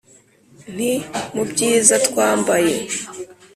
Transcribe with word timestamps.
nti:mu 0.73 1.43
byiza 1.51 1.95
twambaye 2.07 2.73